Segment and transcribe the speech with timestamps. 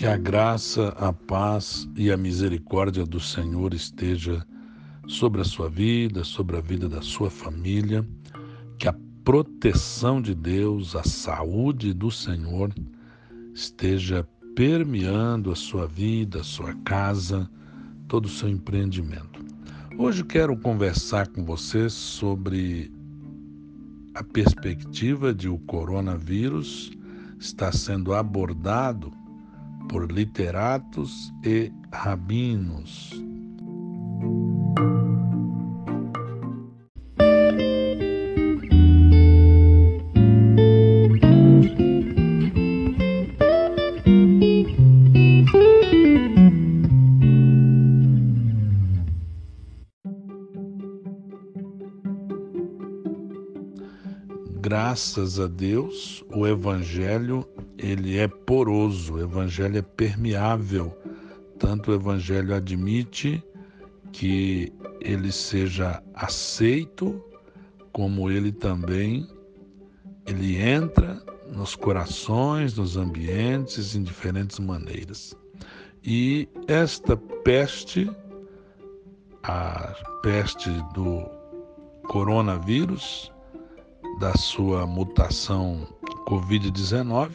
[0.00, 4.42] Que a graça, a paz e a misericórdia do Senhor esteja
[5.06, 8.02] sobre a sua vida, sobre a vida da sua família.
[8.78, 12.72] Que a proteção de Deus, a saúde do Senhor
[13.52, 17.46] esteja permeando a sua vida, a sua casa,
[18.08, 19.44] todo o seu empreendimento.
[19.98, 22.90] Hoje quero conversar com você sobre
[24.20, 26.92] a perspectiva de o coronavírus
[27.38, 29.10] estar sendo abordado
[29.88, 33.10] por literatos e rabinos.
[54.90, 57.46] Graças a Deus, o evangelho
[57.78, 60.92] ele é poroso, o evangelho é permeável.
[61.60, 63.40] Tanto o evangelho admite
[64.10, 67.22] que ele seja aceito,
[67.92, 69.28] como ele também
[70.26, 71.22] ele entra
[71.54, 75.36] nos corações, nos ambientes em diferentes maneiras.
[76.02, 78.10] E esta peste,
[79.44, 81.30] a peste do
[82.08, 83.32] coronavírus,
[84.20, 85.88] da sua mutação
[86.28, 87.30] Covid-19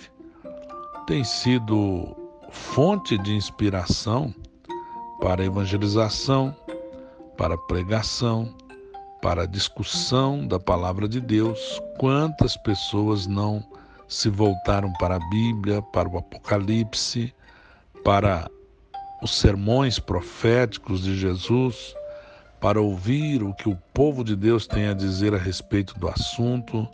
[1.07, 2.15] tem sido
[2.51, 4.31] fonte de inspiração
[5.19, 6.55] para evangelização,
[7.35, 8.53] para pregação,
[9.19, 11.81] para discussão da palavra de Deus.
[11.97, 13.65] Quantas pessoas não
[14.07, 17.33] se voltaram para a Bíblia, para o Apocalipse,
[18.03, 18.47] para
[19.23, 21.95] os sermões proféticos de Jesus,
[22.59, 26.87] para ouvir o que o povo de Deus tem a dizer a respeito do assunto.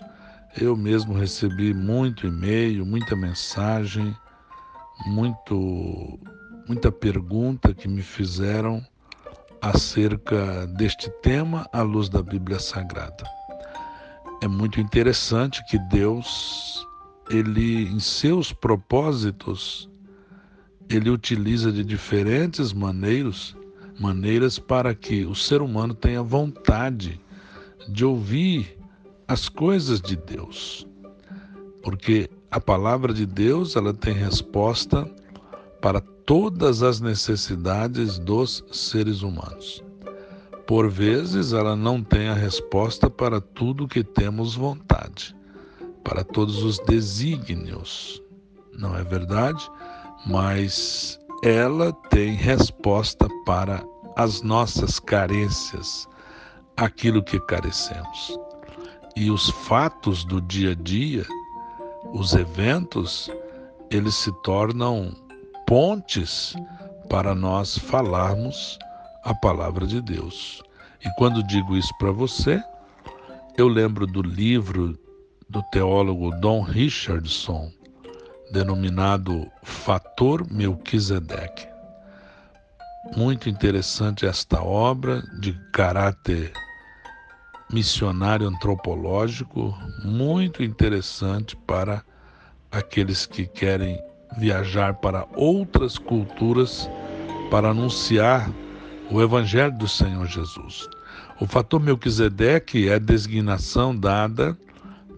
[0.59, 4.16] Eu mesmo recebi muito e-mail, muita mensagem,
[5.08, 6.20] muito,
[6.68, 8.86] muita pergunta que me fizeram
[9.62, 13.24] acerca deste tema à luz da Bíblia Sagrada.
[14.41, 16.86] É muito interessante que Deus,
[17.30, 19.88] ele em seus propósitos,
[20.90, 23.56] ele utiliza de diferentes maneiras
[24.01, 27.22] maneiras para que o ser humano tenha vontade
[27.88, 28.78] de ouvir
[29.28, 30.88] as coisas de Deus.
[31.84, 35.09] Porque a palavra de Deus, ela tem resposta
[35.79, 39.84] para todas as necessidades dos seres humanos.
[40.66, 45.35] Por vezes, ela não tem a resposta para tudo que temos vontade,
[46.03, 48.22] para todos os desígnios.
[48.78, 49.69] Não é verdade?
[50.25, 53.84] Mas ela tem resposta para
[54.16, 56.07] as nossas carências,
[56.78, 58.38] aquilo que carecemos.
[59.16, 61.25] E os fatos do dia a dia,
[62.13, 63.31] os eventos,
[63.90, 65.16] eles se tornam
[65.66, 66.53] pontes
[67.09, 68.78] para nós falarmos
[69.24, 70.62] a palavra de Deus.
[71.03, 72.62] E quando digo isso para você,
[73.57, 74.97] eu lembro do livro
[75.50, 77.72] do teólogo Don Richardson,
[78.51, 81.67] denominado Fator Melquisedeque.
[83.16, 86.51] Muito interessante esta obra de caráter
[87.72, 92.03] missionário antropológico, muito interessante para
[92.72, 94.00] aqueles que querem
[94.38, 96.89] viajar para outras culturas
[97.50, 98.50] para anunciar
[99.09, 100.88] o evangelho do Senhor Jesus.
[101.39, 104.57] O fator Melquisedeque é a designação dada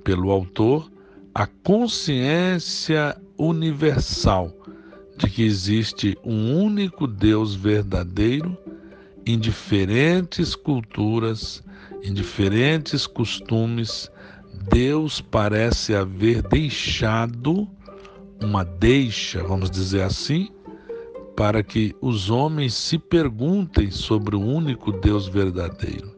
[0.03, 0.91] pelo autor
[1.33, 4.53] à consciência universal
[5.17, 8.57] de que existe um único Deus verdadeiro
[9.25, 11.63] em diferentes culturas,
[12.03, 14.11] em diferentes costumes,
[14.69, 17.67] Deus parece haver deixado
[18.41, 20.50] uma deixa, vamos dizer assim,
[21.35, 26.13] para que os homens se perguntem sobre o único Deus verdadeiro.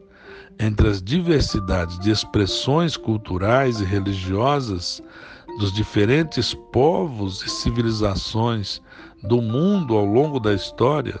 [0.58, 5.02] Entre as diversidades de expressões culturais e religiosas
[5.58, 8.80] dos diferentes povos e civilizações
[9.22, 11.18] do mundo ao longo da história,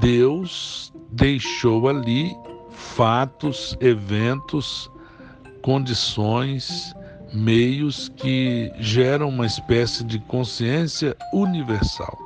[0.00, 2.34] Deus deixou ali
[2.70, 4.90] fatos, eventos,
[5.62, 6.94] condições,
[7.32, 12.18] meios que geram uma espécie de consciência universal.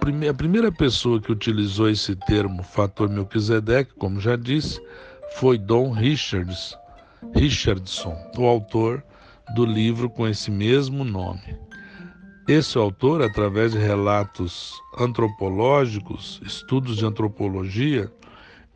[0.00, 4.80] Prime a primeira pessoa que utilizou esse termo, fator Melquisedeque, como já disse,
[5.36, 6.76] foi Dom Richards,
[7.34, 9.04] Richardson, o autor
[9.54, 11.56] do livro com esse mesmo nome.
[12.46, 18.12] Esse autor, através de relatos antropológicos, estudos de antropologia,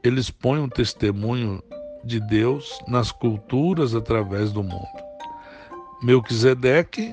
[0.03, 1.63] ele expõe um testemunho
[2.05, 4.87] de Deus nas culturas através do mundo.
[6.03, 7.13] Melquisedeque,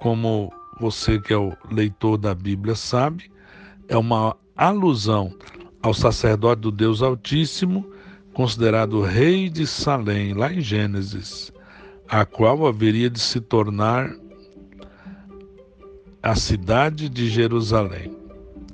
[0.00, 3.30] como você que é o leitor da Bíblia sabe,
[3.88, 5.34] é uma alusão
[5.82, 7.84] ao sacerdote do Deus Altíssimo,
[8.34, 11.52] considerado rei de Salém, lá em Gênesis,
[12.08, 14.14] a qual haveria de se tornar
[16.22, 18.16] a cidade de Jerusalém,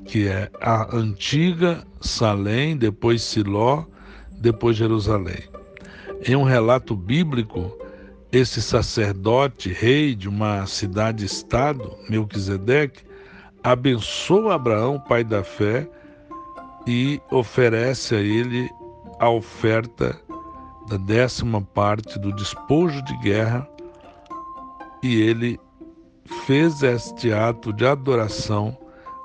[0.05, 3.85] que é a antiga Salém, depois Siló,
[4.41, 5.43] depois Jerusalém.
[6.27, 7.77] Em um relato bíblico,
[8.31, 13.03] esse sacerdote, rei de uma cidade-estado, Melquisedeque,
[13.63, 15.89] abençoa Abraão, pai da fé,
[16.87, 18.69] e oferece a ele
[19.19, 20.21] a oferta
[20.89, 23.69] da décima parte do despojo de guerra,
[25.03, 25.61] e ele
[26.47, 28.77] fez este ato de adoração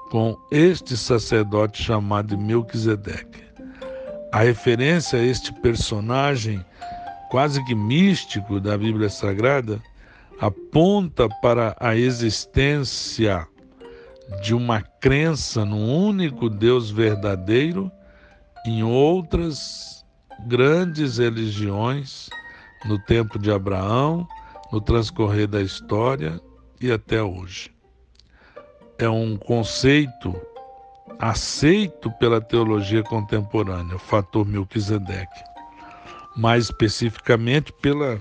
[0.10, 3.44] com este sacerdote chamado Melquisedeque.
[4.32, 6.64] A referência a este personagem
[7.30, 9.80] quase que místico da Bíblia Sagrada
[10.40, 13.48] aponta para a existência
[14.42, 17.92] de uma crença num único Deus verdadeiro
[18.66, 19.99] em outras
[20.48, 22.30] grandes religiões
[22.86, 24.28] no tempo de Abraão,
[24.72, 26.40] no transcorrer da história
[26.80, 27.72] e até hoje.
[28.98, 30.36] É um conceito
[31.18, 35.50] aceito pela teologia contemporânea, o fator Melquisedeque
[36.36, 38.20] mais especificamente pela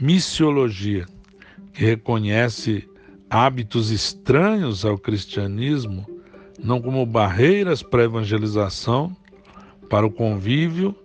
[0.00, 1.06] missiologia,
[1.74, 2.88] que reconhece
[3.28, 6.06] hábitos estranhos ao cristianismo
[6.62, 9.14] não como barreiras para a evangelização,
[9.90, 10.96] para o convívio,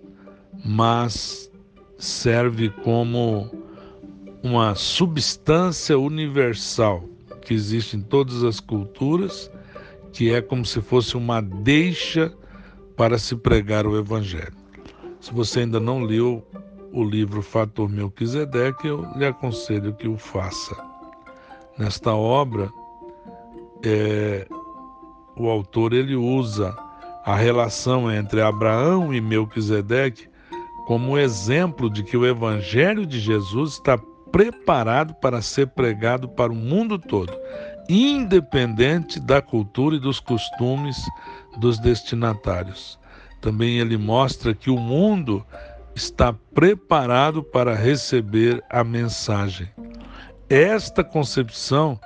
[0.64, 1.52] mas
[1.98, 3.50] serve como
[4.44, 7.04] uma substância universal
[7.42, 9.52] que existe em todas as culturas,
[10.12, 12.34] que é como se fosse uma deixa
[12.96, 14.54] para se pregar o evangelho.
[15.20, 16.46] Se você ainda não leu
[16.92, 20.76] o livro Fator Melquisedeque, eu lhe aconselho que o faça.
[21.78, 22.70] Nesta obra,
[23.84, 24.48] é,
[25.36, 26.76] o autor ele usa
[27.24, 30.31] a relação entre Abraão e Melquisedeque
[30.92, 33.98] como exemplo de que o evangelho de Jesus está
[34.30, 37.32] preparado para ser pregado para o mundo todo,
[37.88, 40.98] independente da cultura e dos costumes
[41.60, 43.00] dos destinatários.
[43.40, 45.46] Também ele mostra que o mundo
[45.96, 49.70] está preparado para receber a mensagem.
[50.50, 51.98] Esta concepção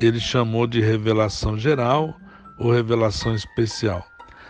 [0.00, 2.12] ele chamou de revelação geral
[2.58, 4.04] ou revelação especial,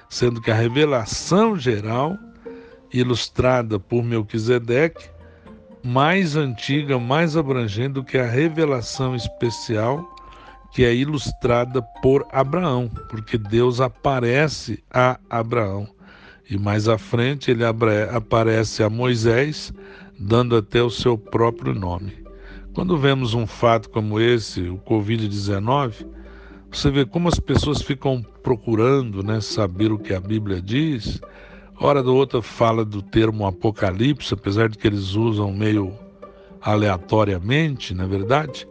[0.08, 2.16] sendo que a revelação geral,
[2.94, 5.10] ilustrada por Melquisedeque,
[5.82, 10.14] mais antiga, mais abrangente do que a revelação especial,
[10.72, 15.88] que é ilustrada por Abraão, porque Deus aparece a Abraão
[16.48, 19.72] e mais à frente ele aparece a Moisés,
[20.18, 22.24] dando até o seu próprio nome.
[22.72, 26.06] Quando vemos um fato como esse, o Covid-19,
[26.70, 31.20] você vê como as pessoas ficam procurando né, saber o que a Bíblia diz.
[31.80, 35.92] Hora do outra fala do termo apocalipse, apesar de que eles usam meio
[36.62, 38.66] aleatoriamente, na é verdade.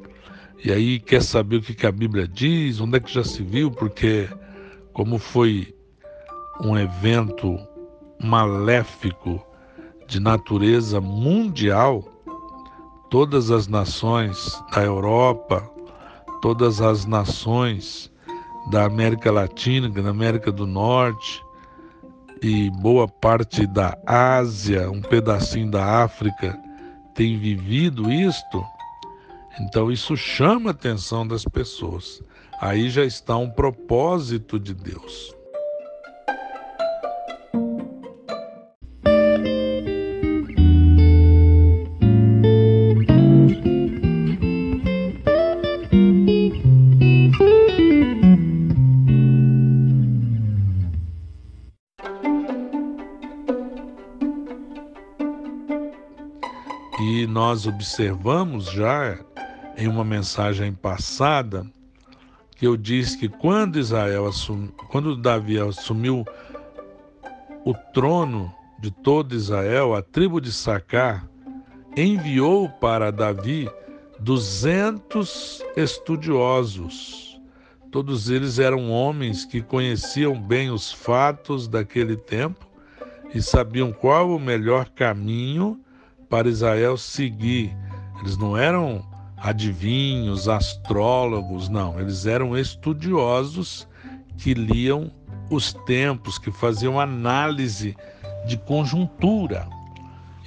[0.63, 3.43] E aí quer saber o que, que a Bíblia diz, onde é que já se
[3.43, 4.29] viu, porque
[4.93, 5.75] como foi
[6.63, 7.59] um evento
[8.23, 9.45] maléfico
[10.07, 12.05] de natureza mundial,
[13.09, 15.69] todas as nações da Europa,
[16.41, 18.09] todas as nações
[18.71, 21.43] da América Latina, da América do Norte
[22.43, 26.59] e boa parte da Ásia, um pedacinho da África
[27.15, 28.61] tem vivido isto,
[29.61, 32.21] então isso chama a atenção das pessoas.
[32.59, 35.33] Aí já está um propósito de Deus.
[57.63, 59.17] Nós observamos já
[59.77, 61.65] em uma mensagem passada
[62.57, 66.25] que eu disse que quando Israel assumiu, quando Davi assumiu
[67.63, 71.25] o trono de todo Israel, a tribo de Sacar
[71.95, 73.69] enviou para Davi
[74.19, 77.39] 200 estudiosos.
[77.91, 82.67] Todos eles eram homens que conheciam bem os fatos daquele tempo
[83.33, 85.82] e sabiam qual o melhor caminho
[86.33, 87.77] para Israel seguir.
[88.19, 89.05] Eles não eram
[89.37, 91.99] adivinhos, astrólogos, não.
[91.99, 93.87] Eles eram estudiosos
[94.39, 95.11] que liam
[95.51, 97.95] os tempos, que faziam análise
[98.47, 99.69] de conjuntura.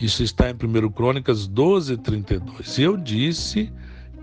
[0.00, 2.78] Isso está em 1 Crônicas 12, 32.
[2.78, 3.72] E eu disse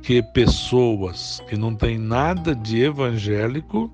[0.02, 3.90] que pessoas que não têm nada de evangélico,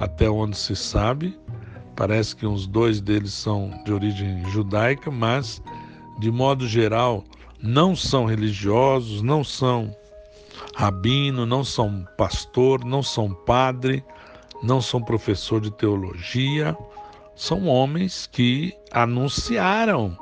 [0.00, 1.38] até onde se sabe,
[1.94, 5.62] parece que uns dois deles são de origem judaica, mas
[6.18, 7.24] de modo geral
[7.62, 9.94] não são religiosos, não são
[10.74, 14.04] rabino, não são pastor, não são padre,
[14.62, 16.76] não são professor de teologia,
[17.34, 20.16] são homens que anunciaram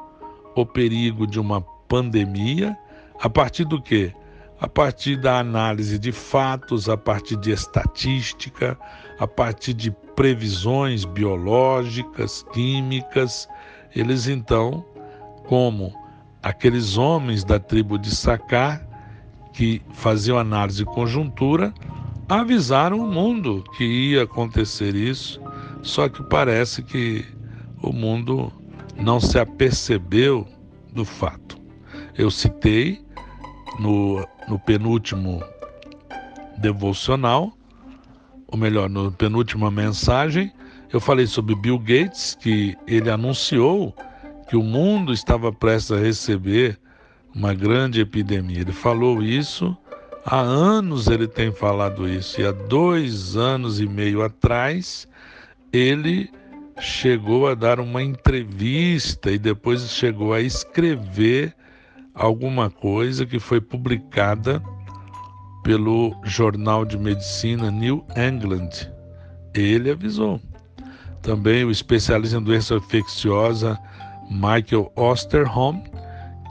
[0.54, 2.76] o perigo de uma pandemia
[3.20, 4.12] a partir do quê?
[4.60, 8.78] A partir da análise de fatos, a partir de estatística,
[9.18, 13.48] a partir de previsões biológicas, químicas,
[13.94, 14.84] eles então,
[15.46, 15.92] como
[16.42, 18.86] aqueles homens da tribo de Sacar,
[19.52, 21.72] que faziam análise de conjuntura,
[22.28, 25.40] avisaram o mundo que ia acontecer isso,
[25.82, 27.24] só que parece que
[27.82, 28.52] o mundo
[28.96, 30.46] não se apercebeu
[30.92, 31.56] do fato.
[32.16, 33.04] Eu citei
[33.78, 35.42] no, no penúltimo
[36.58, 37.52] devocional,
[38.46, 40.52] ou melhor, na penúltima mensagem,
[40.92, 43.94] eu falei sobre Bill Gates, que ele anunciou
[44.48, 46.78] que o mundo estava prestes a receber
[47.34, 48.60] uma grande epidemia.
[48.60, 49.76] Ele falou isso
[50.24, 55.08] há anos, ele tem falado isso, e há dois anos e meio atrás,
[55.72, 56.30] ele
[56.80, 61.54] chegou a dar uma entrevista e depois chegou a escrever
[62.14, 64.62] alguma coisa que foi publicada
[65.62, 68.70] pelo jornal de medicina New England.
[69.54, 70.40] Ele avisou.
[71.22, 73.78] Também o especialista em doença infecciosa
[74.30, 75.82] Michael Osterholm,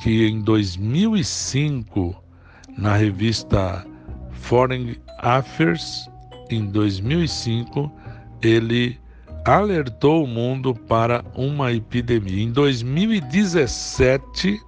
[0.02, 2.16] que em 2005,
[2.78, 3.86] na revista
[4.32, 6.10] Foreign Affairs,
[6.50, 7.92] em 2005,
[8.42, 9.00] ele
[9.46, 12.44] alertou o mundo para uma epidemia.
[12.44, 14.60] Em 2017,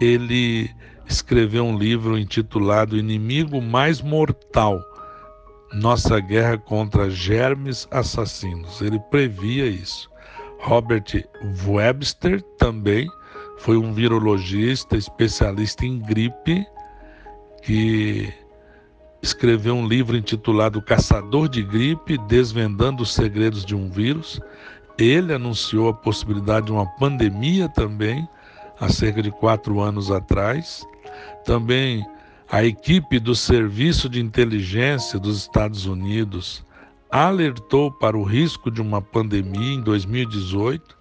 [0.00, 0.70] ele
[1.06, 4.80] escreveu um livro intitulado Inimigo Mais Mortal:
[5.72, 8.80] Nossa Guerra contra Germes Assassinos.
[8.80, 10.11] Ele previa isso.
[10.62, 11.26] Robert
[11.66, 13.08] Webster também
[13.58, 16.64] foi um virologista especialista em gripe
[17.62, 18.32] que
[19.20, 24.40] escreveu um livro intitulado Caçador de Gripe, Desvendando os Segredos de um Vírus.
[24.96, 28.26] Ele anunciou a possibilidade de uma pandemia também,
[28.80, 30.84] há cerca de quatro anos atrás.
[31.44, 32.06] Também
[32.50, 36.64] a equipe do Serviço de Inteligência dos Estados Unidos
[37.12, 40.96] alertou para o risco de uma pandemia em 2018.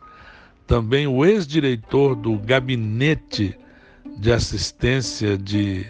[0.68, 3.58] Também o ex-diretor do Gabinete
[4.18, 5.86] de Assistência de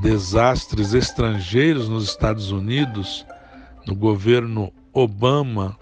[0.00, 3.26] desastres estrangeiros nos Estados Unidos,
[3.86, 5.76] no governo Obama,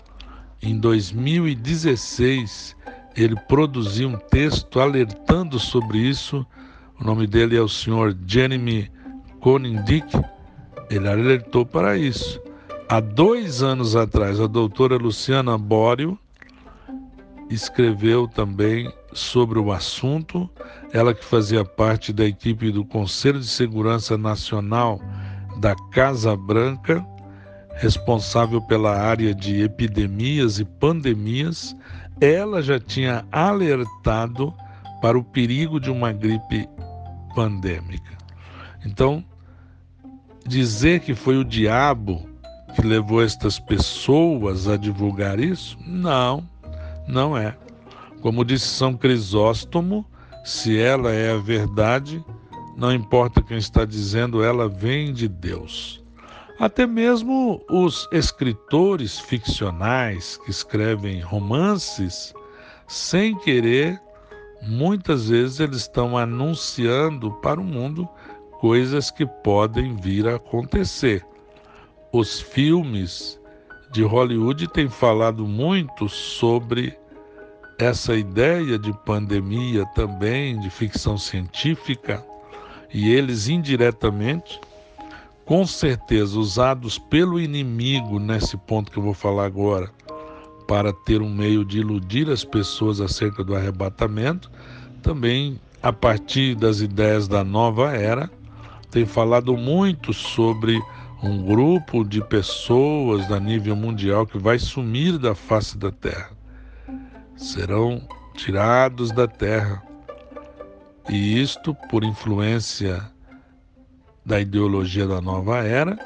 [0.61, 2.75] em 2016,
[3.17, 6.45] ele produziu um texto alertando sobre isso.
[7.01, 8.91] O nome dele é o senhor Jeremy
[9.85, 10.09] Dick.
[10.91, 12.41] Ele alertou para isso.
[12.89, 16.17] Há dois anos atrás, a doutora Luciana Bório
[17.51, 20.49] escreveu também sobre o assunto,
[20.93, 25.01] ela que fazia parte da equipe do Conselho de Segurança Nacional
[25.59, 27.05] da Casa Branca,
[27.75, 31.77] responsável pela área de epidemias e pandemias,
[32.21, 34.55] ela já tinha alertado
[35.03, 36.69] para o perigo de uma gripe
[37.35, 38.17] pandêmica.
[38.85, 39.25] Então,
[40.47, 42.36] dizer que foi o diabo
[42.77, 45.79] que levou estas pessoas a divulgar isso?
[45.87, 46.47] Não,
[47.09, 47.57] não é.
[48.21, 50.05] Como disse São Crisóstomo,
[50.45, 52.23] se ela é a verdade,
[52.77, 56.05] não importa quem está dizendo, ela vem de Deus.
[56.59, 62.35] Até mesmo os escritores ficcionais que escrevem romances,
[62.87, 64.01] sem querer,
[64.63, 68.09] muitas vezes eles estão anunciando para o mundo
[68.61, 71.25] coisas que podem vir a acontecer.
[72.19, 73.39] Os filmes
[73.93, 76.97] de Hollywood têm falado muito sobre
[77.79, 82.25] essa ideia de pandemia também, de ficção científica,
[82.91, 84.59] e eles indiretamente,
[85.45, 89.91] com certeza usados pelo inimigo nesse ponto que eu vou falar agora,
[90.67, 94.51] para ter um meio de iludir as pessoas acerca do arrebatamento,
[95.03, 98.31] também a partir das ideias da nova era,
[98.91, 100.81] tem falado muito sobre
[101.27, 106.31] um grupo de pessoas a nível mundial que vai sumir da face da terra
[107.37, 108.01] serão
[108.35, 109.83] tirados da terra.
[111.09, 113.11] E isto por influência
[114.25, 115.99] da ideologia da nova era,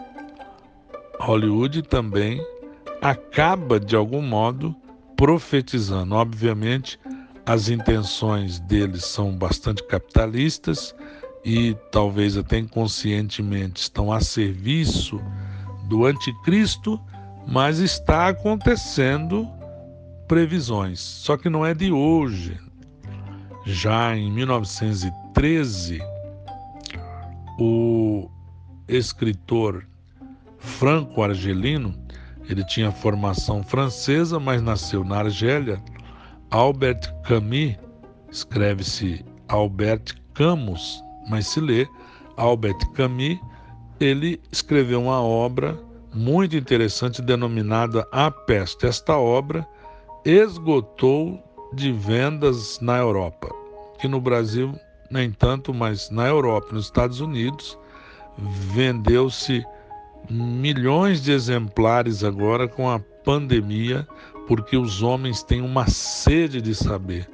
[1.20, 2.44] Hollywood também
[3.00, 4.74] acaba de algum modo
[5.16, 6.14] profetizando.
[6.14, 6.98] Obviamente,
[7.46, 10.94] as intenções deles são bastante capitalistas
[11.44, 15.20] e talvez até inconscientemente estão a serviço
[15.84, 17.00] do anticristo,
[17.46, 19.48] mas está acontecendo
[20.28, 21.00] previsões.
[21.00, 22.58] Só que não é de hoje.
[23.64, 26.00] Já em 1913,
[27.58, 28.30] o
[28.88, 29.86] escritor
[30.58, 31.94] franco-argelino,
[32.48, 35.82] ele tinha formação francesa, mas nasceu na Argélia.
[36.50, 37.76] Albert Camus,
[38.30, 41.86] escreve-se Albert Camus, mas se lê
[42.36, 43.38] Albert Camus,
[44.00, 45.78] ele escreveu uma obra
[46.14, 48.86] muito interessante denominada A Peste.
[48.86, 49.66] Esta obra
[50.24, 51.38] esgotou
[51.72, 53.48] de vendas na Europa,
[53.98, 54.74] que no Brasil
[55.10, 57.78] nem tanto, mas na Europa, nos Estados Unidos,
[58.38, 59.64] vendeu-se
[60.28, 64.06] milhões de exemplares agora com a pandemia,
[64.46, 67.28] porque os homens têm uma sede de saber.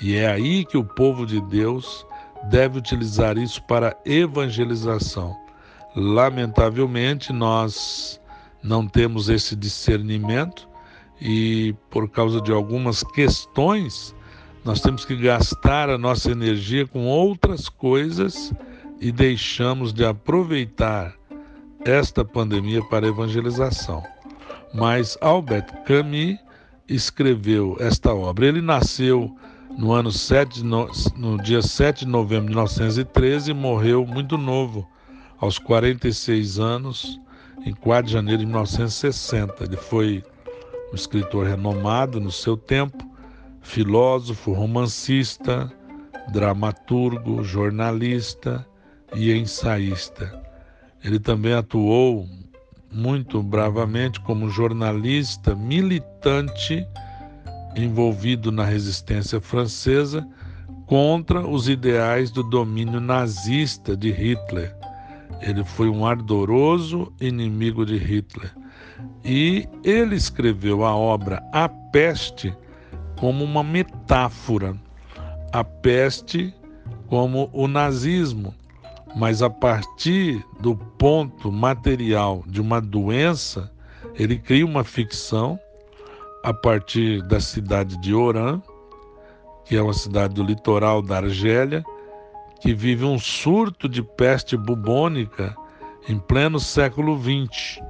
[0.00, 2.04] E é aí que o povo de Deus
[2.50, 5.36] deve utilizar isso para evangelização.
[5.94, 8.20] Lamentavelmente, nós
[8.62, 10.68] não temos esse discernimento
[11.20, 14.14] e, por causa de algumas questões,
[14.64, 18.52] nós temos que gastar a nossa energia com outras coisas
[19.00, 21.14] e deixamos de aproveitar
[21.84, 24.02] esta pandemia para evangelização.
[24.72, 26.38] Mas Albert Camus
[26.88, 28.46] escreveu esta obra.
[28.46, 29.34] Ele nasceu
[29.76, 34.88] no ano 7, no, no dia 7 de novembro de 1913 e morreu muito novo,
[35.38, 37.20] aos 46 anos,
[37.64, 39.64] em 4 de janeiro de 1960.
[39.64, 40.22] Ele foi
[40.92, 43.12] um escritor renomado no seu tempo
[43.62, 45.72] filósofo, romancista,
[46.32, 48.66] dramaturgo, jornalista
[49.14, 50.40] e ensaísta.
[51.02, 52.28] Ele também atuou
[52.92, 56.86] muito bravamente como jornalista militante
[57.76, 60.26] envolvido na resistência francesa
[60.86, 64.74] contra os ideais do domínio nazista de Hitler.
[65.40, 68.52] Ele foi um ardoroso inimigo de Hitler.
[69.24, 72.54] E ele escreveu a obra A Peste
[73.22, 74.76] como uma metáfora,
[75.52, 76.52] a peste
[77.06, 78.52] como o nazismo,
[79.14, 83.70] mas a partir do ponto material de uma doença,
[84.14, 85.56] ele cria uma ficção
[86.42, 88.60] a partir da cidade de Oran,
[89.64, 91.84] que é uma cidade do litoral da Argélia,
[92.60, 95.56] que vive um surto de peste bubônica
[96.08, 97.80] em pleno século XX.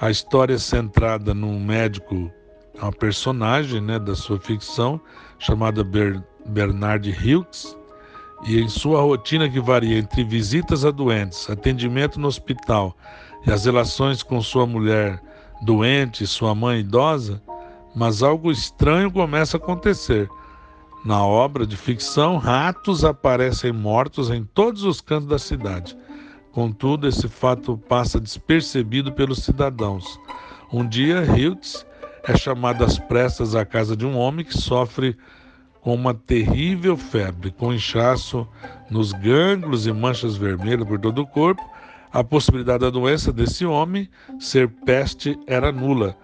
[0.00, 2.30] A história é centrada num médico
[2.82, 5.00] uma personagem né, da sua ficção
[5.38, 7.76] chamada Ber Bernard Hughes,
[8.46, 12.94] e em sua rotina que varia entre visitas a doentes, atendimento no hospital
[13.46, 15.22] e as relações com sua mulher
[15.64, 17.42] doente e sua mãe idosa,
[17.94, 20.28] mas algo estranho começa a acontecer.
[21.04, 25.96] Na obra de ficção, ratos aparecem mortos em todos os cantos da cidade.
[26.52, 30.18] Contudo, esse fato passa despercebido pelos cidadãos.
[30.72, 31.84] Um dia, Hughes
[32.22, 35.16] é chamado às pressas à casa de um homem que sofre
[35.82, 38.48] com uma terrível febre, com inchaço
[38.90, 41.62] nos gânglios e manchas vermelhas por todo o corpo.
[42.14, 46.16] A possibilidade da doença desse homem ser peste era nula,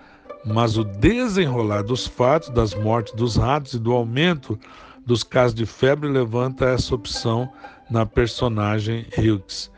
[0.47, 4.57] mas o desenrolar dos fatos, das mortes dos ratos e do aumento
[5.05, 7.51] dos casos de febre levanta essa opção
[7.91, 9.69] na personagem Hughes.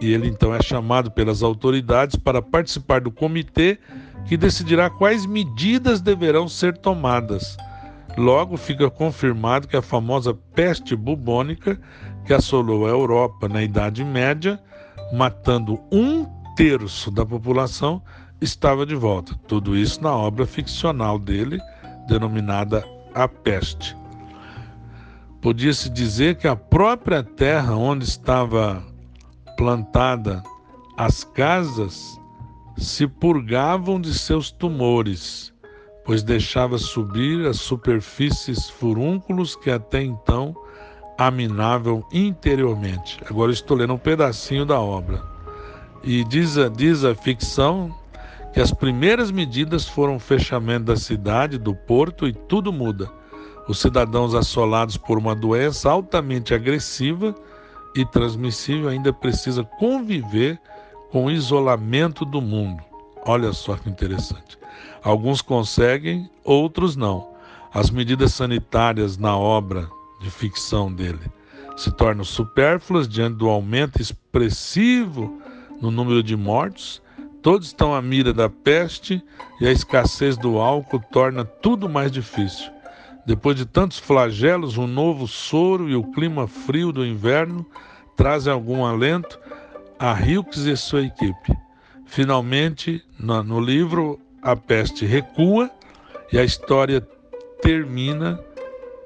[0.00, 3.78] E ele então é chamado pelas autoridades para participar do comitê
[4.24, 7.58] que decidirá quais medidas deverão ser tomadas.
[8.16, 11.78] Logo fica confirmado que a famosa peste bubônica,
[12.24, 14.58] que assolou a Europa na Idade Média,
[15.12, 16.24] matando um
[16.56, 18.02] terço da população,
[18.40, 19.34] estava de volta.
[19.46, 21.60] Tudo isso na obra ficcional dele,
[22.08, 23.96] denominada A Peste.
[25.40, 28.82] Podia-se dizer que a própria terra onde estava
[29.56, 30.42] plantada
[30.96, 32.18] as casas
[32.76, 35.52] se purgavam de seus tumores,
[36.04, 40.54] pois deixava subir as superfícies furúnculos que até então
[41.16, 43.18] aminavam interiormente.
[43.28, 45.22] Agora estou lendo um pedacinho da obra.
[46.02, 47.94] E diz a, diz a ficção
[48.52, 53.10] que as primeiras medidas foram o fechamento da cidade, do porto e tudo muda.
[53.68, 57.34] Os cidadãos assolados por uma doença altamente agressiva
[57.94, 60.58] e transmissível ainda precisa conviver
[61.10, 62.82] com o isolamento do mundo.
[63.24, 64.58] Olha só que interessante.
[65.02, 67.28] Alguns conseguem, outros não.
[67.72, 69.88] As medidas sanitárias na obra
[70.22, 71.20] de ficção dele
[71.76, 75.40] se tornam supérfluas diante do aumento expressivo
[75.80, 77.02] no número de mortos.
[77.40, 79.22] Todos estão à mira da peste
[79.60, 82.70] e a escassez do álcool torna tudo mais difícil.
[83.26, 87.66] Depois de tantos flagelos, um novo soro e o clima frio do inverno
[88.16, 89.38] trazem algum alento
[89.98, 91.56] a Hughes e sua equipe.
[92.06, 95.70] Finalmente, no, no livro, a peste recua
[96.32, 97.00] e a história
[97.60, 98.40] termina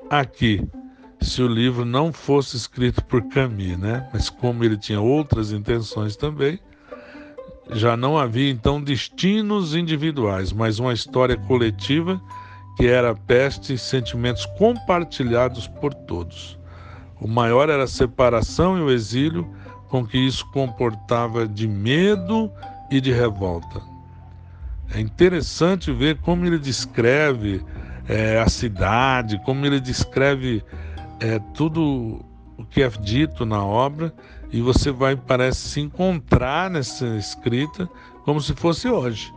[0.09, 0.67] aqui.
[1.21, 4.09] Se o livro não fosse escrito por Camus, né?
[4.13, 6.59] Mas como ele tinha outras intenções também,
[7.73, 12.21] já não havia então destinos individuais, mas uma história coletiva
[12.77, 16.59] que era peste e sentimentos compartilhados por todos.
[17.19, 19.51] O maior era a separação e o exílio,
[19.89, 22.53] com que isso comportava de medo
[22.91, 23.81] e de revolta.
[24.95, 27.65] É interessante ver como ele descreve
[28.09, 30.63] é, a cidade, como ele descreve
[31.21, 32.21] é, tudo
[32.59, 34.15] o que é dito na obra,
[34.53, 37.89] e você vai, parece, se encontrar nessa escrita
[38.25, 39.33] como se fosse hoje.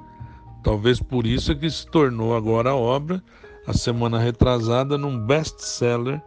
[0.63, 3.23] Talvez por isso é que se tornou agora a obra,
[3.65, 6.21] a semana retrasada, num best-seller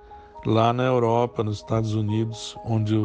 [0.46, 2.96] lá na Europa, nos Estados Unidos, onde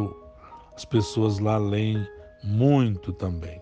[0.74, 2.06] as pessoas lá leem
[2.42, 3.60] muito também.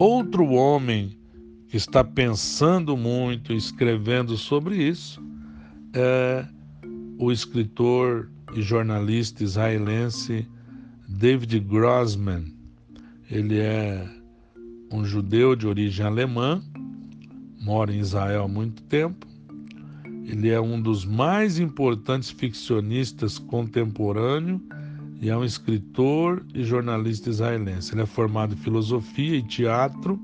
[0.00, 1.14] Outro homem
[1.68, 5.22] que está pensando muito, escrevendo sobre isso,
[5.92, 6.46] é
[7.18, 10.48] o escritor e jornalista israelense
[11.06, 12.50] David Grossman.
[13.30, 14.08] Ele é
[14.90, 16.62] um judeu de origem alemã,
[17.60, 19.26] mora em Israel há muito tempo.
[20.24, 24.62] Ele é um dos mais importantes ficcionistas contemporâneos
[25.20, 27.92] e é um escritor e jornalista israelense.
[27.92, 30.18] Ele é formado em filosofia e teatro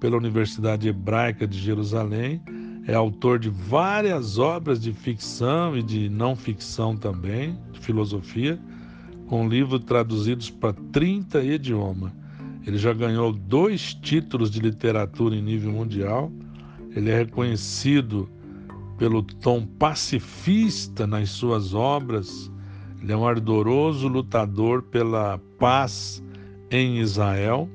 [0.00, 2.42] pela Universidade Hebraica de Jerusalém.
[2.88, 8.58] É autor de várias obras de ficção e de não ficção também, de filosofia,
[9.28, 12.10] com livros traduzidos para 30 idiomas.
[12.66, 16.32] Ele já ganhou dois títulos de literatura em nível mundial.
[16.94, 18.28] Ele é reconhecido
[18.98, 22.51] pelo tom pacifista nas suas obras.
[23.02, 26.22] Ele é um ardoroso lutador pela paz
[26.70, 27.68] em Israel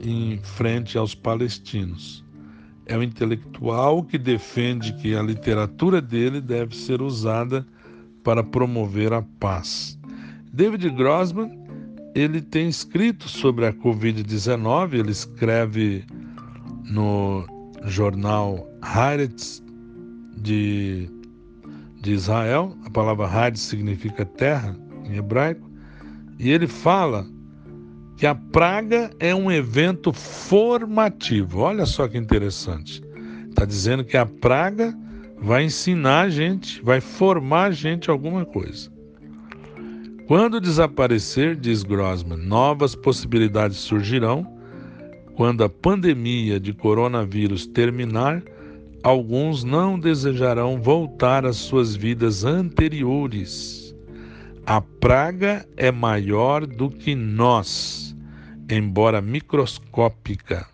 [0.00, 2.24] em frente aos palestinos.
[2.86, 7.66] É um intelectual que defende que a literatura dele deve ser usada
[8.22, 9.98] para promover a paz.
[10.52, 11.50] David Grossman,
[12.14, 16.04] ele tem escrito sobre a Covid-19, ele escreve
[16.84, 17.44] no
[17.84, 19.62] jornal Haaretz
[20.36, 21.10] de,
[22.06, 25.68] de Israel, a palavra Haaretz significa terra em hebraico,
[26.38, 27.26] e ele fala
[28.16, 31.60] que a praga é um evento formativo.
[31.60, 33.02] Olha só que interessante.
[33.48, 34.96] Está dizendo que a praga
[35.38, 38.88] vai ensinar a gente, vai formar a gente alguma coisa.
[40.28, 44.46] Quando desaparecer, diz Grossman, novas possibilidades surgirão.
[45.34, 48.42] Quando a pandemia de coronavírus terminar,
[49.08, 53.94] alguns não desejarão voltar às suas vidas anteriores.
[54.66, 58.06] A praga é maior do que nós
[58.68, 60.66] embora microscópica,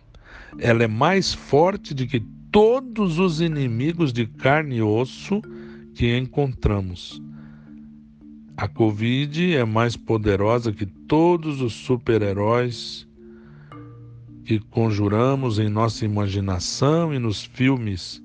[0.57, 2.19] ela é mais forte do que
[2.51, 5.41] todos os inimigos de carne e osso
[5.93, 7.21] que encontramos.
[8.57, 13.07] A Covid é mais poderosa que todos os super-heróis
[14.45, 18.21] que conjuramos em nossa imaginação e nos filmes,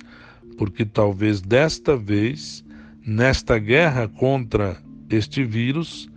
[0.57, 2.65] porque talvez desta vez,
[3.07, 4.77] nesta guerra contra
[5.09, 6.09] este vírus,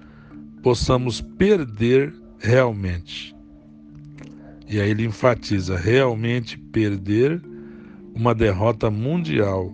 [0.64, 3.36] possamos perder realmente.
[4.68, 7.42] E aí ele enfatiza realmente perder
[8.16, 9.72] uma derrota mundial,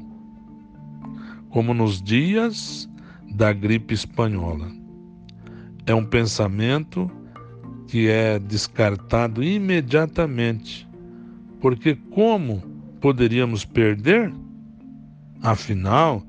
[1.50, 2.90] como nos dias
[3.36, 4.72] da gripe espanhola.
[5.86, 7.10] É um pensamento
[7.88, 10.88] que é descartado imediatamente,
[11.62, 12.62] porque como
[13.00, 14.34] poderíamos perder?
[15.41, 16.23] Afinal,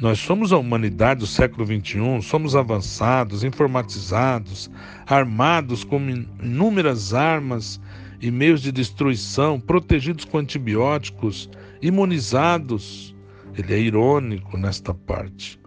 [0.00, 4.70] nós somos a humanidade do século XXI, somos avançados, informatizados,
[5.06, 6.00] armados com
[6.42, 7.80] inúmeras armas
[8.20, 13.14] e meios de destruição, protegidos com antibióticos, imunizados.
[13.56, 15.60] Ele é irônico nesta parte.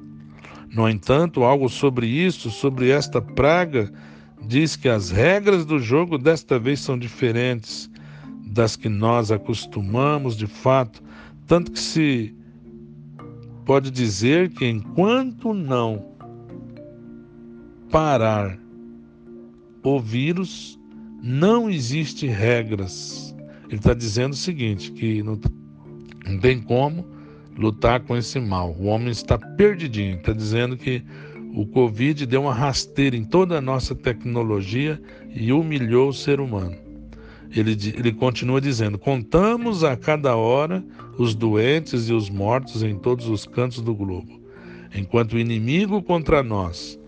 [0.69, 3.89] No entanto, algo sobre isso, sobre esta praga,
[4.47, 7.89] diz que as regras do jogo desta vez são diferentes
[8.47, 11.03] das que nós acostumamos de fato,
[11.45, 12.35] tanto que se
[13.65, 16.15] pode dizer que enquanto não
[17.89, 18.57] parar
[19.83, 20.79] o vírus,
[21.21, 23.35] não existe regras.
[23.67, 25.39] Ele está dizendo o seguinte, que não,
[26.25, 27.05] não tem como
[27.57, 28.75] lutar com esse mal.
[28.77, 30.17] O homem está perdidinho.
[30.17, 31.03] Está dizendo que
[31.55, 35.01] O Covid deu uma rasteira em toda a nossa tecnologia
[35.33, 36.75] e humilhou o ser humano.
[37.49, 40.83] Ele, ele continua dizendo: Contamos a cada hora
[41.17, 44.37] os doentes e os mortos em todos os cantos do globo,
[44.93, 46.99] enquanto o inimigo contra nós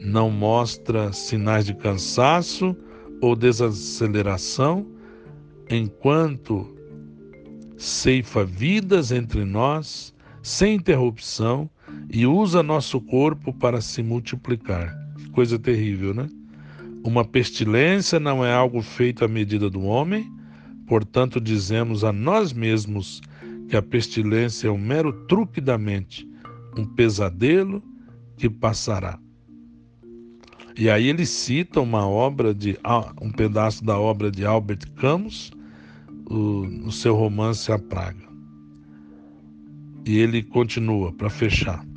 [0.00, 2.76] não mostra sinais de cansaço
[3.20, 4.86] ou desaceleração,
[5.68, 6.72] enquanto
[7.76, 11.68] ceifa vidas entre nós sem interrupção
[12.10, 14.96] e usa nosso corpo para se multiplicar.
[15.32, 16.28] Coisa terrível, né?
[17.04, 20.30] Uma pestilência não é algo feito à medida do homem,
[20.86, 23.20] portanto, dizemos a nós mesmos
[23.68, 26.28] que a pestilência é um mero truque da mente,
[26.76, 27.82] um pesadelo
[28.36, 29.18] que passará.
[30.76, 32.78] E aí ele cita uma obra de
[33.20, 35.50] um pedaço da obra de Albert Camus,
[36.30, 38.28] o, no seu romance A Praga.
[40.06, 41.87] E ele continua para fechar.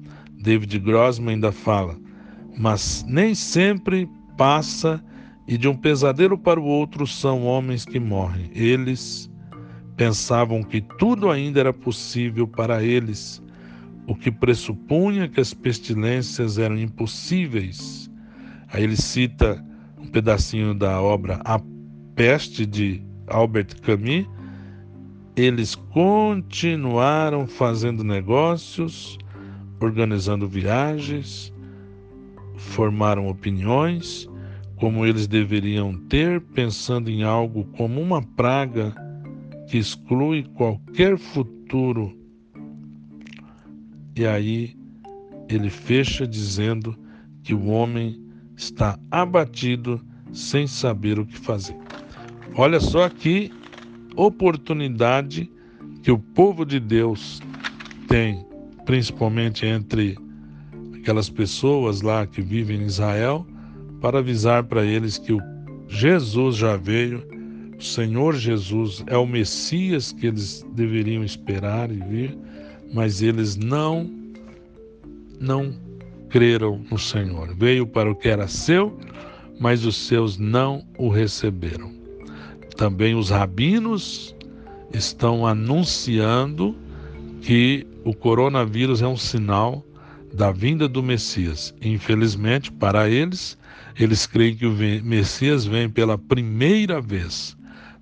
[0.41, 1.97] David Grossman ainda fala:
[2.57, 5.03] "Mas nem sempre passa
[5.47, 8.49] e de um pesadelo para o outro são homens que morrem.
[8.53, 9.29] Eles
[9.95, 13.43] pensavam que tudo ainda era possível para eles,
[14.07, 18.09] o que pressupunha que as pestilências eram impossíveis.
[18.69, 19.63] Aí ele cita
[19.99, 21.61] um pedacinho da obra A
[22.15, 24.25] Peste de Albert Camus.
[25.35, 29.17] Eles continuaram fazendo negócios,
[29.81, 31.53] organizando viagens,
[32.55, 34.29] formaram opiniões
[34.75, 38.93] como eles deveriam ter, pensando em algo como uma praga
[39.67, 42.17] que exclui qualquer futuro.
[44.15, 44.75] E aí
[45.47, 46.97] ele fecha dizendo
[47.43, 48.21] que o homem
[48.55, 51.77] está abatido sem saber o que fazer.
[52.55, 53.51] Olha só que
[54.15, 55.51] oportunidade
[56.01, 57.39] que o povo de Deus
[58.07, 58.45] tem,
[58.91, 60.17] principalmente entre
[60.99, 63.47] aquelas pessoas lá que vivem em Israel,
[64.01, 65.39] para avisar para eles que o
[65.87, 67.25] Jesus já veio,
[67.79, 72.37] o Senhor Jesus é o Messias que eles deveriam esperar e vir,
[72.93, 74.11] mas eles não
[75.39, 75.73] não
[76.27, 77.55] creram no Senhor.
[77.55, 78.99] Veio para o que era seu,
[79.57, 81.93] mas os seus não o receberam.
[82.75, 84.35] Também os rabinos
[84.93, 86.75] estão anunciando
[87.41, 89.85] que o coronavírus é um sinal
[90.33, 91.73] da vinda do Messias.
[91.81, 93.57] Infelizmente, para eles,
[93.99, 97.57] eles creem que o Messias vem pela primeira vez.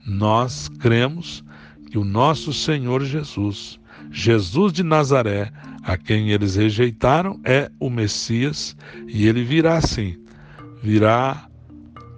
[0.05, 1.43] Nós cremos
[1.89, 3.79] que o nosso Senhor Jesus,
[4.11, 5.51] Jesus de Nazaré,
[5.83, 8.75] a quem eles rejeitaram, é o Messias
[9.07, 10.17] e ele virá sim.
[10.81, 11.47] Virá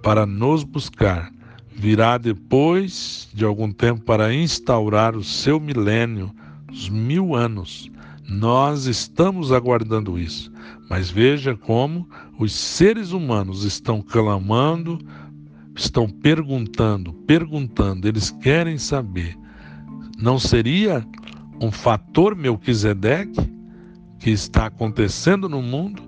[0.02, 1.32] para nos buscar.
[1.74, 6.30] Virá depois de algum tempo para instaurar o seu milênio,
[6.88, 7.90] mil anos.
[8.28, 10.50] Nós estamos aguardando isso.
[10.88, 12.08] Mas veja como
[12.38, 14.98] os seres humanos estão clamando,
[15.74, 19.36] estão perguntando, perguntando, eles querem saber.
[20.18, 21.06] Não seria
[21.60, 23.40] um fator Melquisedeque
[24.18, 26.02] que está acontecendo no mundo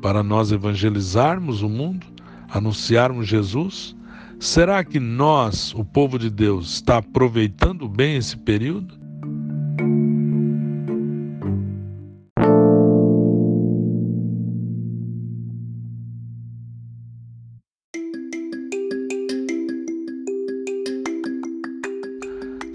[0.00, 2.06] para nós evangelizarmos o mundo,
[2.48, 3.96] anunciarmos Jesus?
[4.38, 8.99] Será que nós, o povo de Deus, está aproveitando bem esse período?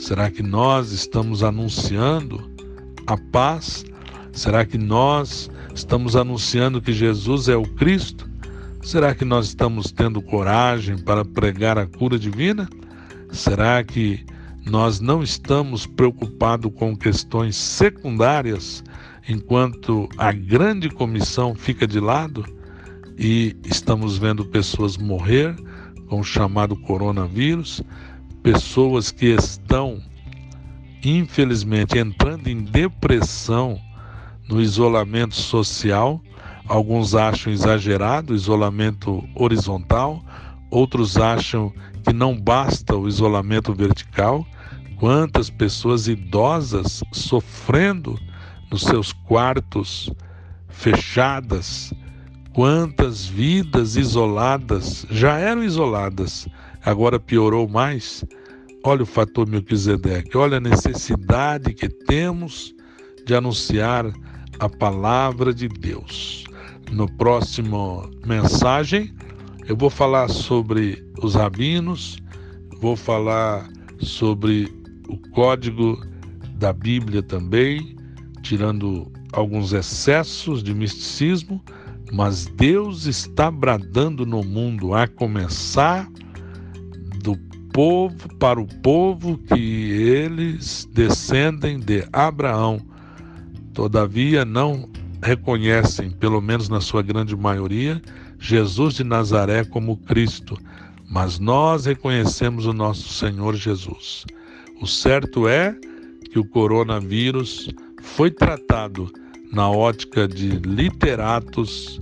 [0.06, 2.40] Será que nós estamos anunciando
[3.08, 3.84] a paz?
[4.32, 8.30] Será que nós estamos anunciando que Jesus é o Cristo?
[8.84, 12.70] Será que nós estamos tendo coragem para pregar a cura divina?
[13.32, 14.24] Será que
[14.66, 18.84] nós não estamos preocupados com questões secundárias
[19.28, 22.46] enquanto a grande comissão fica de lado
[23.18, 25.56] e estamos vendo pessoas morrer
[26.08, 27.84] com o chamado coronavírus?
[28.46, 30.00] pessoas que estão,
[31.04, 33.82] infelizmente, entrando em depressão
[34.48, 36.22] no isolamento social.
[36.68, 40.24] Alguns acham exagerado o isolamento horizontal,
[40.70, 41.74] outros acham
[42.04, 44.46] que não basta o isolamento vertical.
[45.00, 48.18] Quantas pessoas idosas sofrendo
[48.72, 50.10] nos seus quartos
[50.70, 51.94] fechadas,
[52.54, 56.48] quantas vidas isoladas já eram isoladas,
[56.84, 58.24] agora piorou mais.
[58.84, 62.74] Olha o fator Melquisedeque, olha a necessidade que temos
[63.26, 64.06] de anunciar
[64.60, 66.44] a palavra de Deus.
[66.92, 69.14] No próximo mensagem,
[69.68, 72.18] eu vou falar sobre os rabinos,
[72.80, 73.68] vou falar
[74.00, 74.72] sobre
[75.08, 76.00] o código
[76.58, 77.96] da Bíblia também,
[78.42, 81.62] tirando alguns excessos de misticismo,
[82.12, 86.10] mas Deus está bradando no mundo, a começar
[87.24, 87.36] do
[87.74, 92.80] povo para o povo que eles descendem de Abraão.
[93.74, 94.90] Todavia não
[95.22, 98.02] reconhecem, pelo menos na sua grande maioria,
[98.40, 100.58] Jesus de Nazaré como Cristo,
[101.10, 104.26] mas nós reconhecemos o nosso Senhor Jesus.
[104.82, 105.76] O certo é
[106.32, 107.70] que o coronavírus
[108.02, 109.12] foi tratado
[109.52, 112.02] na ótica de literatos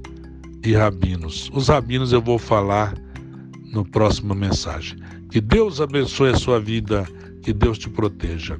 [0.63, 1.51] e rabinos.
[1.53, 2.95] Os rabinos eu vou falar
[3.71, 4.97] no próxima mensagem.
[5.29, 7.07] Que Deus abençoe a sua vida,
[7.41, 8.57] que Deus te proteja.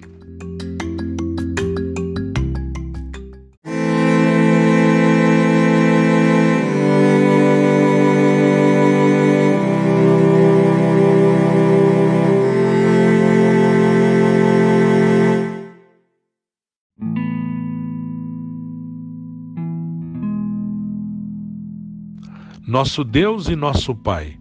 [22.73, 24.35] Nosso Deus e nosso Pai,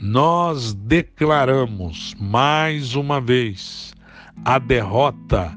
[0.00, 3.94] nós declaramos mais uma vez
[4.44, 5.56] a derrota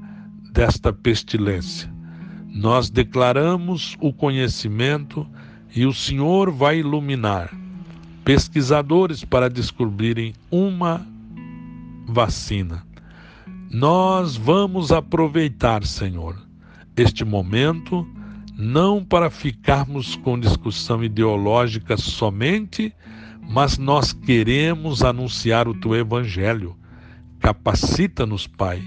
[0.53, 1.91] desta pestilência.
[2.47, 5.25] Nós declaramos o conhecimento
[5.75, 7.49] e o Senhor vai iluminar
[8.23, 11.03] pesquisadores para descobrirem uma
[12.05, 12.85] vacina.
[13.71, 16.39] Nós vamos aproveitar, Senhor,
[16.95, 18.07] este momento
[18.61, 22.93] não para ficarmos com discussão ideológica somente,
[23.41, 26.75] mas nós queremos anunciar o teu evangelho.
[27.39, 28.83] Capacita-nos, Pai,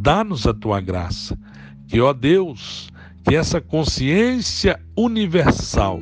[0.00, 1.38] dá-nos a tua graça,
[1.86, 2.90] que, ó Deus,
[3.22, 6.00] que essa consciência universal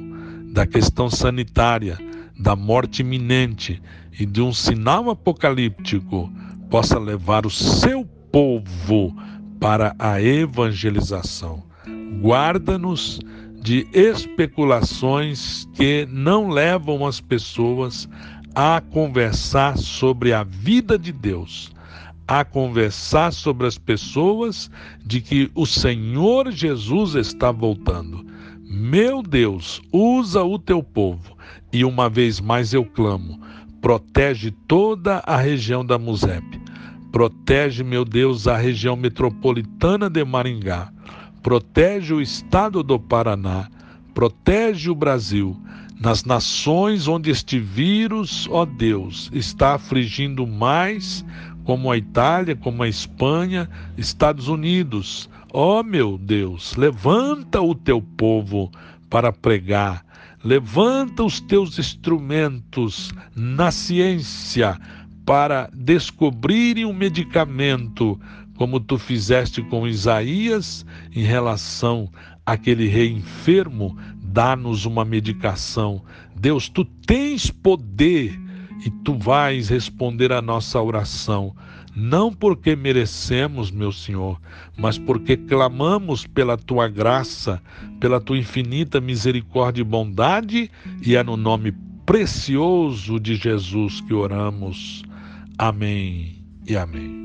[0.54, 1.98] da questão sanitária,
[2.40, 3.82] da morte iminente
[4.18, 6.32] e de um sinal apocalíptico
[6.70, 9.14] possa levar o seu povo
[9.60, 11.73] para a evangelização
[12.20, 13.20] Guarda-nos
[13.64, 18.06] de especulações que não levam as pessoas
[18.54, 21.72] a conversar sobre a vida de Deus,
[22.28, 24.70] a conversar sobre as pessoas
[25.04, 28.24] de que o Senhor Jesus está voltando.
[28.62, 31.34] Meu Deus, usa o teu povo.
[31.72, 33.40] E uma vez mais eu clamo:
[33.80, 36.44] protege toda a região da Musep.
[37.10, 40.93] Protege, meu Deus, a região metropolitana de Maringá
[41.44, 43.68] protege o estado do Paraná,
[44.14, 45.54] protege o Brasil.
[46.00, 51.24] Nas nações onde este vírus, ó Deus, está afligindo mais,
[51.62, 55.28] como a Itália, como a Espanha, Estados Unidos.
[55.52, 58.72] Ó meu Deus, levanta o teu povo
[59.10, 60.02] para pregar,
[60.42, 64.80] levanta os teus instrumentos na ciência
[65.26, 68.18] para descobrirem um medicamento
[68.56, 72.10] como tu fizeste com Isaías em relação
[72.46, 76.02] àquele rei enfermo, dá-nos uma medicação.
[76.36, 78.38] Deus, tu tens poder
[78.84, 81.54] e tu vais responder a nossa oração,
[81.96, 84.40] não porque merecemos, meu Senhor,
[84.76, 87.62] mas porque clamamos pela tua graça,
[88.00, 91.72] pela tua infinita misericórdia e bondade, e é no nome
[92.04, 95.02] precioso de Jesus que oramos.
[95.56, 97.23] Amém e amém.